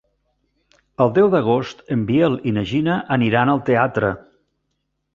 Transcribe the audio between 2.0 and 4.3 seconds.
Biel i na Gina aniran al teatre.